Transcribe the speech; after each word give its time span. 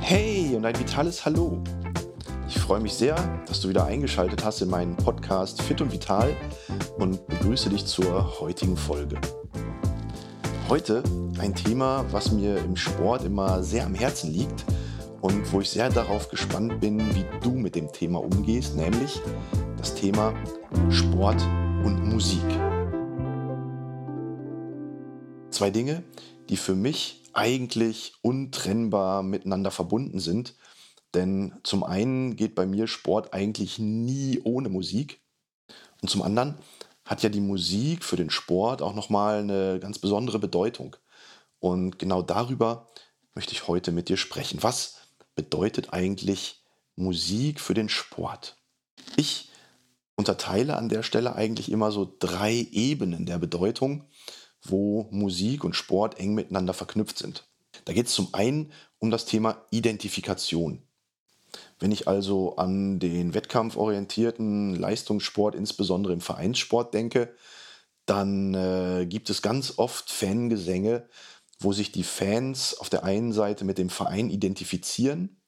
Hey 0.00 0.54
und 0.54 0.64
ein 0.64 0.78
vitales 0.78 1.24
Hallo. 1.24 1.62
Ich 2.48 2.58
freue 2.58 2.80
mich 2.80 2.94
sehr, 2.94 3.16
dass 3.46 3.60
du 3.60 3.68
wieder 3.68 3.84
eingeschaltet 3.84 4.44
hast 4.44 4.60
in 4.62 4.70
meinen 4.70 4.96
Podcast 4.96 5.60
Fit 5.62 5.80
und 5.80 5.92
Vital 5.92 6.34
und 6.98 7.26
begrüße 7.26 7.70
dich 7.70 7.86
zur 7.86 8.40
heutigen 8.40 8.76
Folge. 8.76 9.16
Heute 10.68 11.02
ein 11.38 11.54
Thema, 11.54 12.04
was 12.10 12.32
mir 12.32 12.58
im 12.58 12.76
Sport 12.76 13.24
immer 13.24 13.62
sehr 13.62 13.84
am 13.84 13.94
Herzen 13.94 14.32
liegt 14.32 14.64
und 15.20 15.52
wo 15.52 15.60
ich 15.60 15.70
sehr 15.70 15.90
darauf 15.90 16.28
gespannt 16.28 16.80
bin, 16.80 16.98
wie 17.14 17.24
du 17.42 17.50
mit 17.50 17.74
dem 17.74 17.92
Thema 17.92 18.20
umgehst, 18.20 18.76
nämlich 18.76 19.20
das 19.76 19.94
Thema 19.94 20.34
Sport 20.90 21.42
und 21.84 22.04
Musik. 22.04 22.44
Zwei 25.50 25.70
Dinge, 25.70 26.02
die 26.48 26.56
für 26.56 26.74
mich 26.74 27.22
eigentlich 27.32 28.14
untrennbar 28.22 29.22
miteinander 29.22 29.70
verbunden 29.70 30.20
sind. 30.20 30.54
Denn 31.14 31.54
zum 31.62 31.84
einen 31.84 32.36
geht 32.36 32.54
bei 32.54 32.66
mir 32.66 32.86
Sport 32.86 33.34
eigentlich 33.34 33.78
nie 33.78 34.40
ohne 34.42 34.68
Musik. 34.68 35.20
Und 36.02 36.08
zum 36.08 36.22
anderen 36.22 36.58
hat 37.04 37.22
ja 37.22 37.28
die 37.28 37.40
Musik 37.40 38.04
für 38.04 38.16
den 38.16 38.30
Sport 38.30 38.82
auch 38.82 38.94
nochmal 38.94 39.40
eine 39.40 39.78
ganz 39.78 39.98
besondere 39.98 40.38
Bedeutung. 40.38 40.96
Und 41.60 41.98
genau 41.98 42.22
darüber 42.22 42.88
möchte 43.34 43.52
ich 43.52 43.68
heute 43.68 43.92
mit 43.92 44.08
dir 44.08 44.16
sprechen. 44.16 44.62
Was 44.62 44.96
bedeutet 45.34 45.92
eigentlich 45.92 46.62
Musik 46.96 47.60
für 47.60 47.74
den 47.74 47.88
Sport? 47.88 48.56
Ich 49.16 49.50
unterteile 50.16 50.76
an 50.76 50.88
der 50.88 51.02
Stelle 51.02 51.34
eigentlich 51.34 51.70
immer 51.70 51.90
so 51.90 52.16
drei 52.18 52.66
Ebenen 52.70 53.26
der 53.26 53.38
Bedeutung 53.38 54.04
wo 54.64 55.06
Musik 55.10 55.64
und 55.64 55.76
Sport 55.76 56.18
eng 56.18 56.34
miteinander 56.34 56.74
verknüpft 56.74 57.18
sind. 57.18 57.46
Da 57.84 57.92
geht 57.92 58.06
es 58.06 58.14
zum 58.14 58.32
einen 58.32 58.72
um 58.98 59.10
das 59.10 59.26
Thema 59.26 59.64
Identifikation. 59.70 60.82
Wenn 61.78 61.92
ich 61.92 62.08
also 62.08 62.56
an 62.56 62.98
den 62.98 63.34
wettkampforientierten 63.34 64.74
Leistungssport, 64.74 65.54
insbesondere 65.54 66.12
im 66.12 66.20
Vereinssport 66.20 66.94
denke, 66.94 67.34
dann 68.06 68.54
äh, 68.54 69.06
gibt 69.06 69.30
es 69.30 69.42
ganz 69.42 69.74
oft 69.78 70.10
Fangesänge, 70.10 71.08
wo 71.58 71.72
sich 71.72 71.92
die 71.92 72.02
Fans 72.02 72.76
auf 72.78 72.90
der 72.90 73.04
einen 73.04 73.32
Seite 73.32 73.64
mit 73.64 73.78
dem 73.78 73.90
Verein 73.90 74.30
identifizieren 74.30 75.40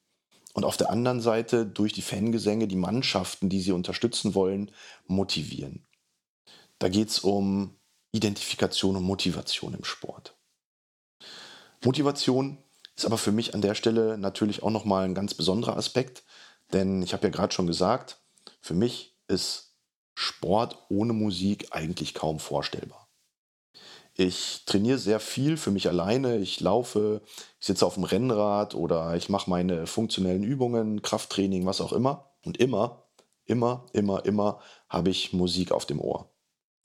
und 0.55 0.64
auf 0.64 0.77
der 0.77 0.91
anderen 0.91 1.20
Seite 1.20 1.67
durch 1.67 1.92
die 1.92 2.03
Fangesänge 2.03 2.67
die 2.69 2.77
Mannschaften, 2.77 3.48
die 3.48 3.61
sie 3.61 3.72
unterstützen 3.72 4.34
wollen, 4.34 4.70
motivieren. 5.06 5.87
Da 6.78 6.89
geht 6.89 7.09
es 7.09 7.19
um 7.19 7.77
Identifikation 8.17 8.97
und 8.97 9.03
Motivation 9.03 9.75
im 9.75 9.84
Sport. 9.84 10.34
Motivation 11.84 12.59
ist 12.97 13.05
aber 13.05 13.19
für 13.19 13.33
mich 13.33 13.55
an 13.55 13.61
der 13.61 13.75
Stelle 13.75 14.17
natürlich 14.17 14.62
auch 14.62 14.70
nochmal 14.70 15.05
ein 15.05 15.14
ganz 15.14 15.34
besonderer 15.34 15.77
Aspekt, 15.77 16.25
denn 16.72 17.03
ich 17.03 17.12
habe 17.12 17.25
ja 17.25 17.31
gerade 17.31 17.55
schon 17.55 17.67
gesagt, 17.67 18.19
für 18.61 18.75
mich 18.75 19.14
ist 19.28 19.75
Sport 20.14 20.78
ohne 20.89 21.12
Musik 21.12 21.69
eigentlich 21.72 22.14
kaum 22.14 22.41
vorstellbar. 22.41 23.06
Ich 24.14 24.62
trainiere 24.64 24.98
sehr 24.98 25.20
viel 25.20 25.59
für 25.59 25.70
mich 25.70 25.89
alleine. 25.89 26.39
Ich 26.39 26.61
laufe, 26.61 27.20
ich 27.61 27.67
sitze 27.67 27.84
auf 27.84 27.94
dem 27.94 28.05
Rennrad 28.05 28.75
oder 28.75 29.14
ich 29.14 29.28
mache 29.28 29.50
meine 29.50 29.87
funktionellen 29.87 30.42
Übungen, 30.42 31.03
Krafttraining, 31.03 31.67
was 31.67 31.83
auch 31.83 31.92
immer. 31.92 32.31
Und 32.42 32.56
immer, 32.56 33.05
immer, 33.44 33.84
immer, 33.92 34.25
immer 34.25 34.61
habe 34.89 35.11
ich 35.11 35.34
Musik 35.34 35.70
auf 35.70 35.84
dem 35.84 36.00
Ohr. 36.00 36.31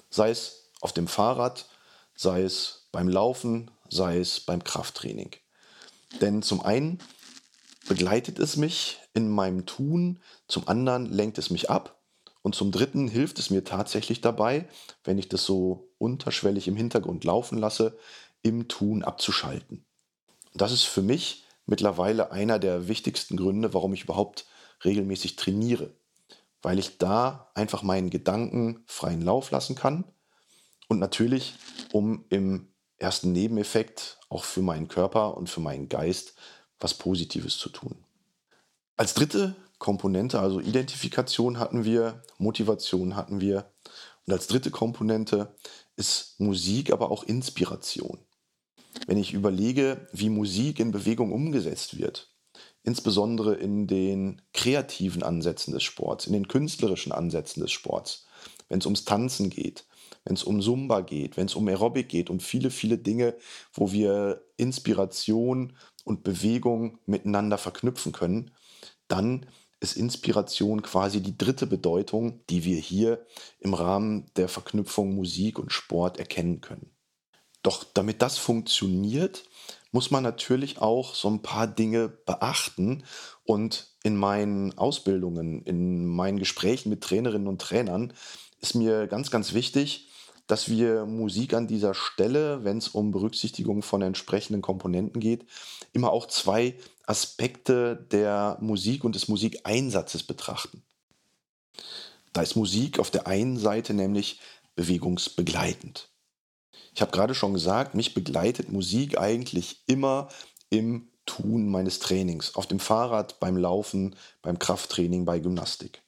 Sei 0.09 0.29
es 0.29 0.60
auf 0.81 0.91
dem 0.91 1.07
Fahrrad, 1.07 1.67
sei 2.15 2.41
es 2.41 2.87
beim 2.91 3.07
Laufen, 3.07 3.71
sei 3.89 4.19
es 4.19 4.39
beim 4.39 4.63
Krafttraining. 4.63 5.31
Denn 6.19 6.41
zum 6.41 6.61
einen 6.61 6.99
begleitet 7.87 8.39
es 8.39 8.57
mich 8.57 8.99
in 9.13 9.29
meinem 9.29 9.65
Tun, 9.65 10.19
zum 10.47 10.67
anderen 10.67 11.05
lenkt 11.05 11.37
es 11.37 11.49
mich 11.49 11.69
ab 11.69 12.01
und 12.41 12.55
zum 12.55 12.71
dritten 12.71 13.07
hilft 13.07 13.39
es 13.39 13.49
mir 13.49 13.63
tatsächlich 13.63 14.21
dabei, 14.21 14.67
wenn 15.03 15.17
ich 15.17 15.29
das 15.29 15.45
so 15.45 15.89
unterschwellig 15.97 16.67
im 16.67 16.75
Hintergrund 16.75 17.23
laufen 17.23 17.57
lasse, 17.57 17.97
im 18.41 18.67
Tun 18.67 19.03
abzuschalten. 19.03 19.85
das 20.53 20.71
ist 20.71 20.83
für 20.83 21.03
mich 21.03 21.45
mittlerweile 21.65 22.31
einer 22.31 22.59
der 22.59 22.87
wichtigsten 22.87 23.37
Gründe, 23.37 23.73
warum 23.73 23.93
ich 23.93 24.03
überhaupt 24.03 24.45
regelmäßig 24.83 25.35
trainiere. 25.35 25.93
Weil 26.61 26.79
ich 26.79 26.97
da 26.97 27.51
einfach 27.53 27.83
meinen 27.83 28.09
Gedanken 28.09 28.83
freien 28.87 29.21
Lauf 29.21 29.51
lassen 29.51 29.75
kann 29.75 30.03
und 30.91 30.99
natürlich, 30.99 31.53
um 31.93 32.25
im 32.27 32.67
ersten 32.97 33.31
Nebeneffekt 33.31 34.19
auch 34.27 34.43
für 34.43 34.61
meinen 34.61 34.89
Körper 34.89 35.37
und 35.37 35.49
für 35.49 35.61
meinen 35.61 35.87
Geist 35.87 36.33
was 36.81 36.95
Positives 36.95 37.57
zu 37.57 37.69
tun. 37.69 38.03
Als 38.97 39.13
dritte 39.13 39.55
Komponente, 39.79 40.41
also 40.41 40.59
Identifikation 40.59 41.59
hatten 41.59 41.85
wir, 41.85 42.23
Motivation 42.39 43.15
hatten 43.15 43.39
wir. 43.39 43.71
Und 44.27 44.33
als 44.33 44.47
dritte 44.47 44.69
Komponente 44.69 45.55
ist 45.95 46.37
Musik, 46.41 46.91
aber 46.91 47.09
auch 47.09 47.23
Inspiration. 47.23 48.19
Wenn 49.07 49.17
ich 49.17 49.33
überlege, 49.33 50.09
wie 50.11 50.29
Musik 50.29 50.81
in 50.81 50.91
Bewegung 50.91 51.31
umgesetzt 51.31 51.99
wird, 51.99 52.35
insbesondere 52.83 53.55
in 53.55 53.87
den 53.87 54.41
kreativen 54.51 55.23
Ansätzen 55.23 55.73
des 55.73 55.83
Sports, 55.83 56.27
in 56.27 56.33
den 56.33 56.49
künstlerischen 56.49 57.13
Ansätzen 57.13 57.61
des 57.61 57.71
Sports, 57.71 58.25
wenn 58.67 58.79
es 58.79 58.85
ums 58.85 59.05
Tanzen 59.05 59.49
geht, 59.49 59.85
wenn 60.23 60.35
es 60.35 60.43
um 60.43 60.61
Zumba 60.61 61.01
geht, 61.01 61.37
wenn 61.37 61.47
es 61.47 61.55
um 61.55 61.67
Aerobic 61.67 62.09
geht, 62.09 62.29
um 62.29 62.39
viele, 62.39 62.69
viele 62.69 62.97
Dinge, 62.97 63.35
wo 63.73 63.91
wir 63.91 64.43
Inspiration 64.57 65.75
und 66.03 66.23
Bewegung 66.23 66.99
miteinander 67.05 67.57
verknüpfen 67.57 68.11
können, 68.11 68.51
dann 69.07 69.45
ist 69.79 69.97
Inspiration 69.97 70.83
quasi 70.83 71.21
die 71.21 71.37
dritte 71.37 71.65
Bedeutung, 71.65 72.41
die 72.49 72.63
wir 72.63 72.77
hier 72.77 73.25
im 73.59 73.73
Rahmen 73.73 74.25
der 74.35 74.47
Verknüpfung 74.47 75.15
Musik 75.15 75.57
und 75.57 75.73
Sport 75.73 76.19
erkennen 76.19 76.61
können. 76.61 76.91
Doch 77.63 77.83
damit 77.83 78.21
das 78.21 78.37
funktioniert, 78.37 79.43
muss 79.91 80.11
man 80.11 80.23
natürlich 80.23 80.79
auch 80.79 81.15
so 81.15 81.29
ein 81.29 81.41
paar 81.41 81.67
Dinge 81.67 82.09
beachten. 82.09 83.03
Und 83.43 83.91
in 84.03 84.15
meinen 84.15 84.77
Ausbildungen, 84.77 85.63
in 85.63 86.05
meinen 86.05 86.39
Gesprächen 86.39 86.89
mit 86.89 87.01
Trainerinnen 87.01 87.47
und 87.47 87.61
Trainern 87.61 88.13
ist 88.61 88.75
mir 88.75 89.07
ganz, 89.07 89.31
ganz 89.31 89.53
wichtig, 89.53 90.10
dass 90.51 90.67
wir 90.67 91.05
Musik 91.05 91.53
an 91.53 91.67
dieser 91.67 91.93
Stelle, 91.93 92.65
wenn 92.65 92.77
es 92.77 92.89
um 92.89 93.11
Berücksichtigung 93.11 93.81
von 93.83 94.01
entsprechenden 94.01 94.61
Komponenten 94.61 95.21
geht, 95.21 95.45
immer 95.93 96.11
auch 96.11 96.27
zwei 96.27 96.77
Aspekte 97.05 97.95
der 98.11 98.57
Musik 98.59 99.05
und 99.05 99.15
des 99.15 99.29
Musikeinsatzes 99.29 100.23
betrachten. 100.23 100.83
Da 102.33 102.41
ist 102.41 102.57
Musik 102.57 102.99
auf 102.99 103.09
der 103.09 103.27
einen 103.27 103.57
Seite 103.57 103.93
nämlich 103.93 104.41
bewegungsbegleitend. 104.75 106.09
Ich 106.93 107.01
habe 107.01 107.13
gerade 107.13 107.33
schon 107.33 107.53
gesagt, 107.53 107.95
mich 107.95 108.13
begleitet 108.13 108.73
Musik 108.73 109.17
eigentlich 109.17 109.83
immer 109.87 110.27
im 110.69 111.07
Tun 111.25 111.69
meines 111.69 111.99
Trainings, 111.99 112.55
auf 112.55 112.67
dem 112.67 112.81
Fahrrad, 112.81 113.39
beim 113.39 113.55
Laufen, 113.55 114.17
beim 114.41 114.59
Krafttraining, 114.59 115.23
bei 115.23 115.39
Gymnastik. 115.39 116.01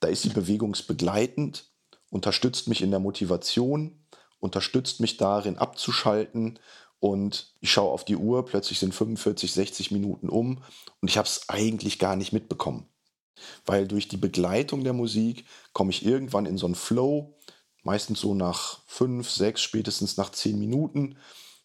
Da 0.00 0.08
ist 0.08 0.22
sie 0.22 0.30
bewegungsbegleitend 0.30 1.71
unterstützt 2.12 2.68
mich 2.68 2.82
in 2.82 2.90
der 2.90 3.00
Motivation, 3.00 3.98
unterstützt 4.38 5.00
mich 5.00 5.16
darin 5.16 5.56
abzuschalten 5.56 6.58
und 7.00 7.54
ich 7.60 7.72
schaue 7.72 7.90
auf 7.90 8.04
die 8.04 8.16
Uhr, 8.16 8.44
plötzlich 8.44 8.78
sind 8.78 8.94
45, 8.94 9.50
60 9.50 9.90
Minuten 9.90 10.28
um 10.28 10.62
und 11.00 11.08
ich 11.08 11.16
habe 11.16 11.26
es 11.26 11.48
eigentlich 11.48 11.98
gar 11.98 12.14
nicht 12.14 12.32
mitbekommen. 12.32 12.86
Weil 13.64 13.88
durch 13.88 14.08
die 14.08 14.18
Begleitung 14.18 14.84
der 14.84 14.92
Musik 14.92 15.46
komme 15.72 15.90
ich 15.90 16.04
irgendwann 16.04 16.46
in 16.46 16.58
so 16.58 16.66
einen 16.66 16.74
Flow, 16.74 17.34
meistens 17.82 18.20
so 18.20 18.34
nach 18.34 18.80
5, 18.86 19.28
6, 19.28 19.60
spätestens 19.60 20.16
nach 20.18 20.30
10 20.30 20.58
Minuten. 20.58 21.16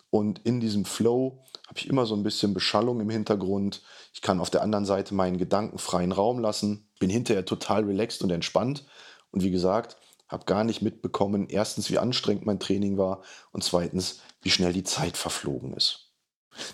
Und 0.10 0.40
in 0.46 0.62
diesem 0.62 0.86
Flow 0.86 1.44
habe 1.68 1.78
ich 1.78 1.88
immer 1.88 2.06
so 2.06 2.16
ein 2.16 2.24
bisschen 2.24 2.54
Beschallung 2.54 3.02
im 3.02 3.10
Hintergrund. 3.10 3.84
Ich 4.14 4.22
kann 4.22 4.40
auf 4.40 4.50
der 4.50 4.62
anderen 4.62 4.86
Seite 4.86 5.14
meinen 5.14 5.38
Gedanken 5.38 5.78
freien 5.78 6.14
Raum 6.14 6.40
lassen, 6.40 6.88
bin 7.00 7.10
hinterher 7.10 7.46
total 7.46 7.84
relaxed 7.84 8.24
und 8.24 8.32
entspannt. 8.32 8.86
Und 9.32 9.44
wie 9.44 9.52
gesagt, 9.52 9.98
habe 10.30 10.46
gar 10.46 10.64
nicht 10.64 10.82
mitbekommen, 10.82 11.48
erstens, 11.50 11.90
wie 11.90 12.00
anstrengend 12.00 12.46
mein 12.46 12.60
Training 12.60 12.98
war 12.98 13.22
und 13.52 13.64
zweitens, 13.64 14.22
wie 14.42 14.50
schnell 14.50 14.74
die 14.74 14.84
Zeit 14.84 15.18
verflogen 15.18 15.74
ist. 15.74 16.12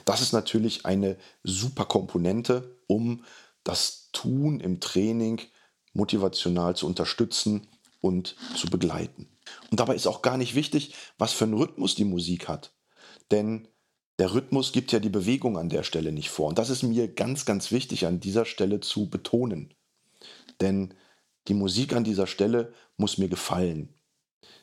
Das 0.05 0.21
ist 0.21 0.33
natürlich 0.33 0.85
eine 0.85 1.17
super 1.43 1.85
Komponente, 1.85 2.79
um 2.87 3.23
das 3.63 4.09
Tun 4.11 4.59
im 4.59 4.79
Training 4.79 5.41
motivational 5.93 6.75
zu 6.75 6.87
unterstützen 6.87 7.67
und 8.01 8.35
zu 8.55 8.67
begleiten. 8.67 9.29
Und 9.71 9.79
dabei 9.79 9.95
ist 9.95 10.07
auch 10.07 10.21
gar 10.21 10.37
nicht 10.37 10.55
wichtig, 10.55 10.95
was 11.17 11.33
für 11.33 11.45
einen 11.45 11.53
Rhythmus 11.53 11.95
die 11.95 12.05
Musik 12.05 12.47
hat. 12.47 12.73
Denn 13.31 13.67
der 14.19 14.33
Rhythmus 14.33 14.71
gibt 14.71 14.91
ja 14.91 14.99
die 14.99 15.09
Bewegung 15.09 15.57
an 15.57 15.69
der 15.69 15.83
Stelle 15.83 16.11
nicht 16.11 16.29
vor. 16.29 16.47
Und 16.47 16.59
das 16.59 16.69
ist 16.69 16.83
mir 16.83 17.07
ganz, 17.07 17.45
ganz 17.45 17.71
wichtig 17.71 18.05
an 18.05 18.19
dieser 18.19 18.45
Stelle 18.45 18.79
zu 18.79 19.09
betonen. 19.09 19.73
Denn 20.61 20.93
die 21.47 21.53
Musik 21.53 21.93
an 21.93 22.03
dieser 22.03 22.27
Stelle 22.27 22.73
muss 22.97 23.17
mir 23.17 23.29
gefallen. 23.29 23.93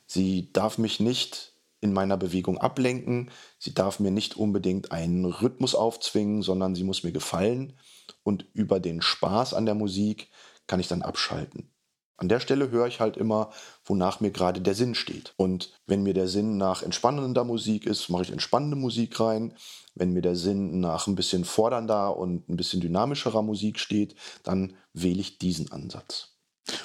Sie 0.06 0.52
darf 0.52 0.78
mich 0.78 1.00
nicht 1.00 1.54
in 1.80 1.92
meiner 1.92 2.16
Bewegung 2.16 2.58
ablenken. 2.58 3.30
Sie 3.58 3.74
darf 3.74 4.00
mir 4.00 4.10
nicht 4.10 4.36
unbedingt 4.36 4.92
einen 4.92 5.24
Rhythmus 5.24 5.74
aufzwingen, 5.74 6.42
sondern 6.42 6.74
sie 6.74 6.84
muss 6.84 7.02
mir 7.02 7.12
gefallen. 7.12 7.78
Und 8.22 8.44
über 8.52 8.80
den 8.80 9.02
Spaß 9.02 9.54
an 9.54 9.66
der 9.66 9.74
Musik 9.74 10.28
kann 10.66 10.80
ich 10.80 10.88
dann 10.88 11.02
abschalten. 11.02 11.70
An 12.16 12.28
der 12.28 12.40
Stelle 12.40 12.70
höre 12.70 12.86
ich 12.86 13.00
halt 13.00 13.16
immer, 13.16 13.50
wonach 13.82 14.20
mir 14.20 14.30
gerade 14.30 14.60
der 14.60 14.74
Sinn 14.74 14.94
steht. 14.94 15.32
Und 15.38 15.72
wenn 15.86 16.02
mir 16.02 16.12
der 16.12 16.28
Sinn 16.28 16.58
nach 16.58 16.82
entspannender 16.82 17.44
Musik 17.44 17.86
ist, 17.86 18.10
mache 18.10 18.24
ich 18.24 18.30
entspannende 18.30 18.76
Musik 18.76 19.18
rein. 19.20 19.54
Wenn 19.94 20.12
mir 20.12 20.20
der 20.20 20.36
Sinn 20.36 20.80
nach 20.80 21.06
ein 21.06 21.14
bisschen 21.14 21.46
fordernder 21.46 22.18
und 22.18 22.46
ein 22.50 22.56
bisschen 22.56 22.82
dynamischerer 22.82 23.40
Musik 23.40 23.78
steht, 23.78 24.16
dann 24.42 24.74
wähle 24.92 25.20
ich 25.20 25.38
diesen 25.38 25.72
Ansatz. 25.72 26.30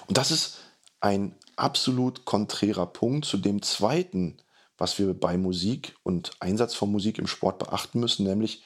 Und 0.07 0.17
das 0.17 0.31
ist 0.31 0.57
ein 0.99 1.35
absolut 1.55 2.25
konträrer 2.25 2.87
Punkt 2.87 3.25
zu 3.25 3.37
dem 3.37 3.61
zweiten, 3.61 4.37
was 4.77 4.99
wir 4.99 5.13
bei 5.13 5.37
Musik 5.37 5.95
und 6.03 6.31
Einsatz 6.39 6.73
von 6.75 6.91
Musik 6.91 7.17
im 7.17 7.27
Sport 7.27 7.59
beachten 7.59 7.99
müssen, 7.99 8.25
nämlich 8.25 8.63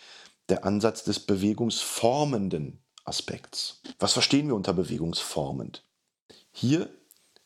der 0.50 0.66
Ansatz 0.66 1.04
des 1.04 1.19
bewegungsformenden 1.19 2.83
Aspekts. 3.04 3.81
Was 4.00 4.13
verstehen 4.13 4.48
wir 4.48 4.56
unter 4.56 4.74
bewegungsformend? 4.74 5.83
Hier 6.51 6.89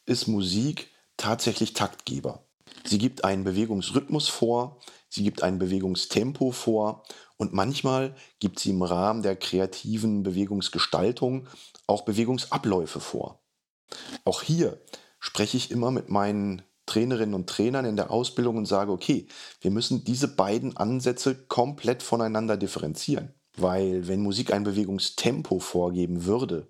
ist 0.06 0.28
Musik 0.28 0.92
tatsächlich 1.18 1.74
Taktgeber. 1.74 2.46
Sie 2.86 2.98
gibt 2.98 3.24
einen 3.24 3.44
Bewegungsrhythmus 3.44 4.30
vor, 4.30 4.80
sie 5.10 5.24
gibt 5.24 5.44
ein 5.44 5.60
Bewegungstempo 5.60 6.52
vor 6.52 7.04
und 7.38 7.54
manchmal 7.54 8.16
gibt 8.40 8.60
sie 8.60 8.72
im 8.72 8.82
Rahmen 8.82 9.22
der 9.22 9.36
kreativen 9.36 10.24
Bewegungsgestaltung 10.24 11.48
auch 11.88 12.04
Bewegungsabläufe 12.04 13.00
vor. 13.00 13.43
Auch 14.26 14.42
hier 14.42 14.82
spreche 15.20 15.58
ich 15.58 15.72
immer 15.72 15.92
mit 15.92 16.10
meinen 16.10 16.62
Trainerinnen 16.86 17.34
und 17.34 17.50
Trainern 17.50 17.86
in 17.86 17.96
der 17.96 18.12
Ausbildung 18.12 18.58
und 18.58 18.66
sage, 18.66 18.92
okay, 18.92 19.28
wir 19.62 19.72
müssen 19.72 20.04
diese 20.04 20.28
beiden 20.28 20.76
Ansätze 20.76 21.36
komplett 21.36 22.04
voneinander 22.04 22.58
differenzieren. 22.58 23.34
Weil 23.56 24.08
wenn 24.08 24.22
Musik 24.22 24.52
ein 24.52 24.64
Bewegungstempo 24.64 25.60
vorgeben 25.60 26.26
würde, 26.26 26.68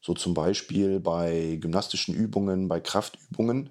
so 0.00 0.14
zum 0.14 0.34
Beispiel 0.34 0.98
bei 0.98 1.58
gymnastischen 1.60 2.14
Übungen, 2.14 2.68
bei 2.68 2.80
Kraftübungen, 2.80 3.70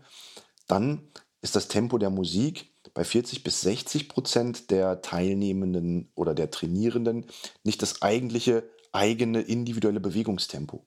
dann 0.68 1.02
ist 1.42 1.56
das 1.56 1.68
Tempo 1.68 1.98
der 1.98 2.10
Musik 2.10 2.72
bei 2.94 3.04
40 3.04 3.44
bis 3.44 3.62
60 3.62 4.10
Prozent 4.10 4.72
der 4.72 5.02
Teilnehmenden 5.02 6.12
oder 6.16 6.34
der 6.34 6.52
Trainierenden 6.52 7.26
nicht 7.64 7.82
das 7.82 8.02
eigentliche 8.02 8.64
eigene 8.92 9.42
individuelle 9.42 10.00
Bewegungstempo. 10.00 10.86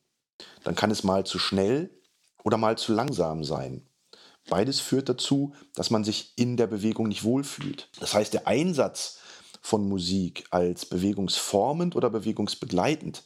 Dann 0.63 0.75
kann 0.75 0.91
es 0.91 1.05
mal 1.05 1.25
zu 1.25 1.39
schnell 1.39 1.91
oder 2.45 2.57
mal 2.57 2.79
zu 2.79 2.93
langsam 2.93 3.43
sein. 3.43 3.89
Beides 4.49 4.79
führt 4.79 5.09
dazu, 5.09 5.55
dass 5.75 5.91
man 5.91 6.05
sich 6.05 6.35
in 6.37 6.57
der 6.57 6.67
Bewegung 6.67 7.09
nicht 7.09 7.25
wohlfühlt. 7.25 7.89
Das 7.99 8.15
heißt, 8.15 8.33
der 8.35 8.47
Einsatz 8.47 9.19
von 9.61 9.89
Musik 9.89 10.45
als 10.51 10.85
bewegungsformend 10.85 11.97
oder 11.97 12.11
bewegungsbegleitend, 12.11 13.25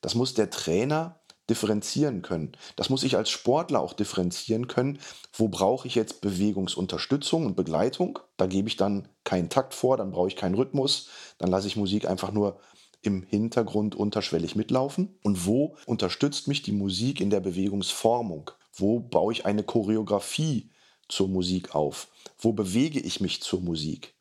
das 0.00 0.14
muss 0.14 0.34
der 0.34 0.50
Trainer 0.50 1.20
differenzieren 1.50 2.22
können. 2.22 2.52
Das 2.76 2.88
muss 2.88 3.02
ich 3.02 3.16
als 3.16 3.28
Sportler 3.28 3.80
auch 3.80 3.92
differenzieren 3.92 4.66
können. 4.66 4.98
Wo 5.32 5.48
brauche 5.48 5.86
ich 5.86 5.94
jetzt 5.94 6.20
Bewegungsunterstützung 6.20 7.44
und 7.44 7.56
Begleitung? 7.56 8.18
Da 8.36 8.46
gebe 8.46 8.68
ich 8.68 8.76
dann 8.76 9.08
keinen 9.24 9.50
Takt 9.50 9.74
vor, 9.74 9.96
dann 9.96 10.12
brauche 10.12 10.28
ich 10.28 10.36
keinen 10.36 10.54
Rhythmus, 10.54 11.08
dann 11.38 11.50
lasse 11.50 11.66
ich 11.66 11.76
Musik 11.76 12.08
einfach 12.08 12.32
nur 12.32 12.60
im 13.04 13.22
Hintergrund 13.22 13.94
unterschwellig 13.94 14.56
mitlaufen. 14.56 15.18
Und 15.22 15.46
wo 15.46 15.76
unterstützt 15.86 16.48
mich 16.48 16.62
die 16.62 16.72
Musik 16.72 17.20
in 17.20 17.30
der 17.30 17.40
Bewegungsformung? 17.40 18.50
Wo 18.72 19.00
baue 19.00 19.32
ich 19.32 19.46
eine 19.46 19.62
Choreografie 19.62 20.70
zur 21.08 21.28
Musik 21.28 21.74
auf? 21.74 22.08
Wo 22.38 22.52
bewege 22.52 23.00
ich 23.00 23.20
mich 23.20 23.42
zur 23.42 23.60
Musik? 23.60 24.14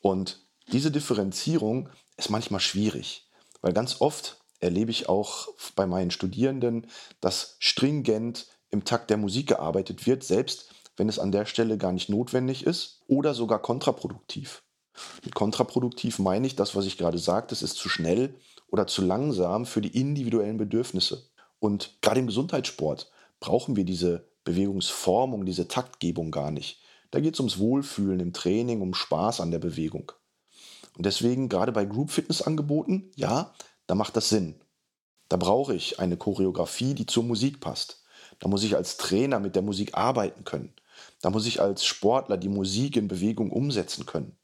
Und 0.00 0.40
diese 0.72 0.90
Differenzierung 0.90 1.88
ist 2.16 2.30
manchmal 2.30 2.60
schwierig, 2.60 3.28
weil 3.60 3.72
ganz 3.72 4.00
oft 4.00 4.40
erlebe 4.60 4.90
ich 4.90 5.08
auch 5.08 5.48
bei 5.76 5.86
meinen 5.86 6.10
Studierenden, 6.10 6.86
dass 7.20 7.56
stringent 7.60 8.46
im 8.70 8.84
Takt 8.84 9.10
der 9.10 9.16
Musik 9.16 9.48
gearbeitet 9.48 10.06
wird, 10.06 10.24
selbst 10.24 10.74
wenn 10.96 11.08
es 11.08 11.18
an 11.18 11.32
der 11.32 11.46
Stelle 11.46 11.78
gar 11.78 11.92
nicht 11.92 12.08
notwendig 12.08 12.66
ist 12.66 13.02
oder 13.06 13.34
sogar 13.34 13.62
kontraproduktiv. 13.62 14.62
Mit 15.24 15.34
kontraproduktiv 15.34 16.18
meine 16.18 16.46
ich 16.46 16.56
das, 16.56 16.74
was 16.74 16.86
ich 16.86 16.98
gerade 16.98 17.18
sagte, 17.18 17.54
es 17.54 17.62
ist 17.62 17.76
zu 17.76 17.88
schnell 17.88 18.34
oder 18.70 18.86
zu 18.86 19.02
langsam 19.02 19.66
für 19.66 19.80
die 19.80 19.98
individuellen 19.98 20.56
Bedürfnisse. 20.56 21.24
Und 21.58 21.98
gerade 22.02 22.20
im 22.20 22.26
Gesundheitssport 22.26 23.10
brauchen 23.40 23.76
wir 23.76 23.84
diese 23.84 24.28
Bewegungsformung, 24.44 25.44
diese 25.44 25.68
Taktgebung 25.68 26.30
gar 26.30 26.50
nicht. 26.50 26.80
Da 27.10 27.20
geht 27.20 27.34
es 27.34 27.40
ums 27.40 27.58
Wohlfühlen 27.58 28.20
im 28.20 28.32
Training, 28.32 28.80
um 28.80 28.94
Spaß 28.94 29.40
an 29.40 29.50
der 29.50 29.58
Bewegung. 29.58 30.12
Und 30.96 31.06
deswegen, 31.06 31.48
gerade 31.48 31.72
bei 31.72 31.84
Group 31.84 32.10
Fitness 32.10 32.42
Angeboten, 32.42 33.10
ja, 33.14 33.54
da 33.86 33.94
macht 33.94 34.16
das 34.16 34.28
Sinn. 34.28 34.60
Da 35.28 35.36
brauche 35.36 35.74
ich 35.74 36.00
eine 36.00 36.16
Choreografie, 36.16 36.94
die 36.94 37.06
zur 37.06 37.24
Musik 37.24 37.60
passt. 37.60 38.02
Da 38.38 38.48
muss 38.48 38.64
ich 38.64 38.76
als 38.76 38.96
Trainer 38.96 39.40
mit 39.40 39.54
der 39.54 39.62
Musik 39.62 39.96
arbeiten 39.96 40.44
können. 40.44 40.72
Da 41.20 41.30
muss 41.30 41.46
ich 41.46 41.60
als 41.60 41.84
Sportler 41.84 42.36
die 42.36 42.48
Musik 42.48 42.96
in 42.96 43.08
Bewegung 43.08 43.50
umsetzen 43.50 44.06
können. 44.06 44.36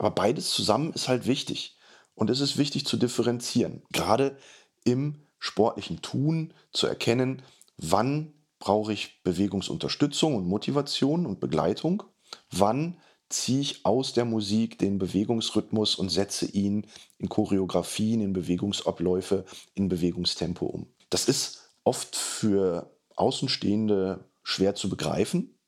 Aber 0.00 0.12
beides 0.12 0.50
zusammen 0.50 0.94
ist 0.94 1.08
halt 1.08 1.26
wichtig. 1.26 1.76
Und 2.14 2.30
es 2.30 2.40
ist 2.40 2.56
wichtig 2.56 2.86
zu 2.86 2.96
differenzieren. 2.96 3.82
Gerade 3.92 4.38
im 4.82 5.26
sportlichen 5.38 6.00
Tun 6.00 6.54
zu 6.72 6.86
erkennen, 6.86 7.42
wann 7.76 8.32
brauche 8.60 8.94
ich 8.94 9.22
Bewegungsunterstützung 9.24 10.36
und 10.36 10.46
Motivation 10.46 11.26
und 11.26 11.38
Begleitung, 11.38 12.02
wann 12.50 12.96
ziehe 13.28 13.60
ich 13.60 13.84
aus 13.84 14.14
der 14.14 14.24
Musik 14.24 14.78
den 14.78 14.98
Bewegungsrhythmus 14.98 15.96
und 15.96 16.08
setze 16.08 16.46
ihn 16.46 16.86
in 17.18 17.28
Choreografien, 17.28 18.22
in 18.22 18.32
Bewegungsabläufe, 18.32 19.44
in 19.74 19.90
Bewegungstempo 19.90 20.64
um. 20.64 20.86
Das 21.10 21.28
ist 21.28 21.74
oft 21.84 22.16
für 22.16 22.96
Außenstehende 23.16 24.30
schwer 24.42 24.74
zu 24.74 24.88
begreifen, 24.88 25.58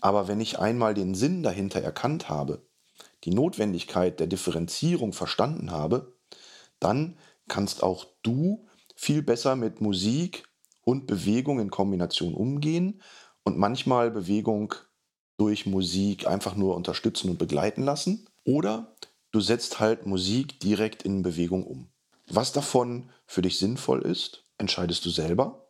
aber 0.00 0.28
wenn 0.28 0.40
ich 0.40 0.60
einmal 0.60 0.94
den 0.94 1.16
Sinn 1.16 1.42
dahinter 1.42 1.80
erkannt 1.80 2.28
habe, 2.28 2.67
die 3.24 3.34
Notwendigkeit 3.34 4.20
der 4.20 4.26
Differenzierung 4.26 5.12
verstanden 5.12 5.70
habe, 5.70 6.12
dann 6.80 7.16
kannst 7.48 7.82
auch 7.82 8.06
du 8.22 8.66
viel 8.94 9.22
besser 9.22 9.56
mit 9.56 9.80
Musik 9.80 10.44
und 10.84 11.06
Bewegung 11.06 11.60
in 11.60 11.70
Kombination 11.70 12.34
umgehen 12.34 13.02
und 13.44 13.58
manchmal 13.58 14.10
Bewegung 14.10 14.74
durch 15.36 15.66
Musik 15.66 16.26
einfach 16.26 16.56
nur 16.56 16.76
unterstützen 16.76 17.30
und 17.30 17.38
begleiten 17.38 17.82
lassen. 17.82 18.26
Oder 18.44 18.94
du 19.30 19.40
setzt 19.40 19.80
halt 19.80 20.06
Musik 20.06 20.60
direkt 20.60 21.02
in 21.02 21.22
Bewegung 21.22 21.64
um. 21.64 21.88
Was 22.28 22.52
davon 22.52 23.10
für 23.26 23.42
dich 23.42 23.58
sinnvoll 23.58 24.02
ist, 24.02 24.44
entscheidest 24.58 25.04
du 25.06 25.10
selber. 25.10 25.68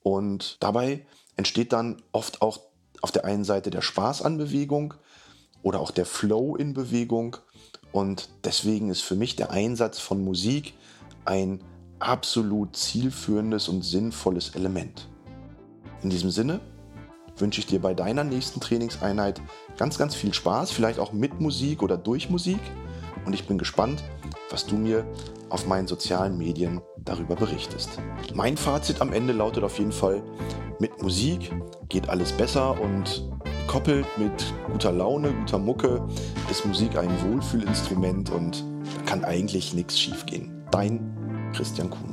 Und 0.00 0.56
dabei 0.60 1.06
entsteht 1.36 1.72
dann 1.72 2.02
oft 2.12 2.42
auch 2.42 2.60
auf 3.02 3.12
der 3.12 3.24
einen 3.24 3.44
Seite 3.44 3.70
der 3.70 3.82
Spaß 3.82 4.22
an 4.22 4.38
Bewegung 4.38 4.94
oder 5.62 5.80
auch 5.80 5.90
der 5.90 6.06
Flow 6.06 6.56
in 6.56 6.74
Bewegung. 6.74 7.36
Und 7.92 8.28
deswegen 8.44 8.90
ist 8.90 9.02
für 9.02 9.16
mich 9.16 9.36
der 9.36 9.50
Einsatz 9.50 9.98
von 9.98 10.24
Musik 10.24 10.74
ein 11.24 11.60
absolut 11.98 12.76
zielführendes 12.76 13.68
und 13.68 13.82
sinnvolles 13.82 14.54
Element. 14.54 15.08
In 16.02 16.10
diesem 16.10 16.30
Sinne 16.30 16.60
wünsche 17.36 17.60
ich 17.60 17.66
dir 17.66 17.80
bei 17.80 17.94
deiner 17.94 18.24
nächsten 18.24 18.60
Trainingseinheit 18.60 19.40
ganz, 19.76 19.98
ganz 19.98 20.14
viel 20.14 20.34
Spaß, 20.34 20.70
vielleicht 20.70 20.98
auch 20.98 21.12
mit 21.12 21.40
Musik 21.40 21.82
oder 21.82 21.96
durch 21.96 22.28
Musik. 22.28 22.60
Und 23.24 23.34
ich 23.34 23.46
bin 23.46 23.56
gespannt, 23.56 24.02
was 24.50 24.66
du 24.66 24.76
mir 24.76 25.04
auf 25.48 25.66
meinen 25.66 25.86
sozialen 25.86 26.36
Medien 26.36 26.80
darüber 26.98 27.36
berichtest. 27.36 27.90
Mein 28.34 28.56
Fazit 28.56 29.00
am 29.00 29.12
Ende 29.12 29.32
lautet 29.32 29.64
auf 29.64 29.78
jeden 29.78 29.92
Fall, 29.92 30.22
mit 30.78 31.02
Musik 31.02 31.52
geht 31.88 32.08
alles 32.08 32.32
besser 32.32 32.80
und 32.80 33.24
gekoppelt 33.66 34.06
mit 34.18 34.54
guter 34.70 34.92
Laune, 34.92 35.32
guter 35.32 35.58
Mucke 35.58 36.06
ist 36.50 36.66
Musik 36.66 36.96
ein 36.96 37.10
Wohlfühlinstrument 37.22 38.30
und 38.30 38.64
kann 39.06 39.24
eigentlich 39.24 39.72
nichts 39.74 39.98
schiefgehen. 39.98 40.64
Dein 40.70 41.00
Christian 41.54 41.88
Kuhn. 41.90 42.11